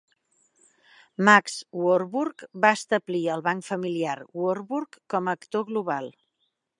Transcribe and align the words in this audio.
Max 1.27 1.57
Warburg 1.81 2.45
va 2.65 2.71
establir 2.79 3.21
el 3.35 3.45
banc 3.49 3.69
familiar 3.73 4.15
Warburg 4.45 4.99
com 5.15 5.29
a 5.33 5.37
"actor 5.41 5.67
global". 5.73 6.11